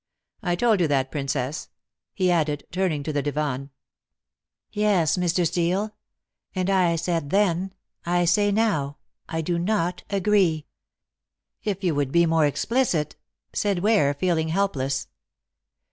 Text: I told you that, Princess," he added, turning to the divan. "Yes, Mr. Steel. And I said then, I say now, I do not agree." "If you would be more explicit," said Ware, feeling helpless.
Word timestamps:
I 0.41 0.55
told 0.55 0.79
you 0.79 0.87
that, 0.87 1.11
Princess," 1.11 1.69
he 2.15 2.31
added, 2.31 2.65
turning 2.71 3.03
to 3.03 3.13
the 3.13 3.21
divan. 3.21 3.69
"Yes, 4.71 5.15
Mr. 5.15 5.45
Steel. 5.45 5.93
And 6.55 6.71
I 6.71 6.95
said 6.95 7.29
then, 7.29 7.71
I 8.03 8.25
say 8.25 8.51
now, 8.51 8.97
I 9.29 9.41
do 9.41 9.59
not 9.59 10.01
agree." 10.09 10.65
"If 11.63 11.83
you 11.83 11.93
would 11.93 12.11
be 12.11 12.25
more 12.25 12.47
explicit," 12.47 13.15
said 13.53 13.83
Ware, 13.83 14.15
feeling 14.15 14.47
helpless. 14.47 15.07